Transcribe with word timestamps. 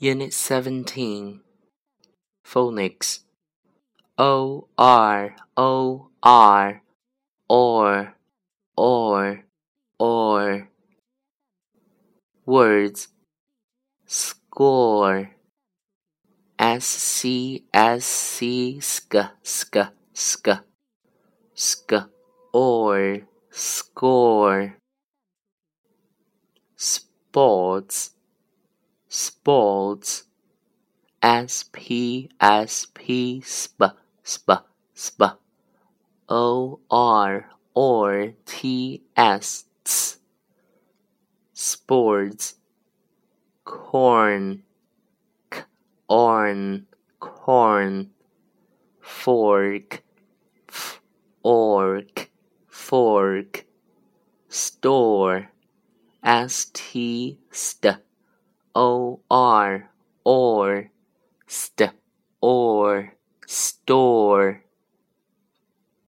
Unit 0.00 0.32
17 0.32 1.40
Phonics 2.46 3.24
O 4.16 4.68
R 4.78 5.34
O 5.56 6.10
R 6.22 6.82
or 7.48 8.14
or 8.76 9.44
or. 9.98 10.68
Words. 12.46 13.08
Score. 14.06 15.30
S 16.60 16.84
C 16.84 17.64
S 17.74 18.04
C 18.04 18.78
sk 18.78 19.14
sk 19.42 19.76
sk 20.14 20.48
sk 21.54 21.92
or. 22.52 23.22
Score. 23.50 24.76
Sports 26.76 28.17
sports 29.40 30.24
s 31.22 31.64
p 31.72 32.28
s 32.40 32.86
p 32.92 33.40
sp 33.46 33.94
sp 34.26 34.48
sp. 34.98 35.20
O 36.28 36.80
r 36.90 37.48
or 37.72 38.34
t 38.44 39.02
s 39.16 39.64
s. 39.86 40.18
Sports. 41.54 42.56
Corn. 43.64 44.62
K 45.50 45.62
orn. 46.08 46.86
Corn. 47.20 48.10
Fork. 49.00 50.02
F 50.68 51.00
ork. 51.42 52.30
Fork. 52.66 53.64
Store. 54.48 55.50
St 56.24 58.07
st 58.78 59.18
or 59.28 59.90
or 60.24 60.90
st 61.46 61.90
or 62.40 63.12
store 63.46 64.62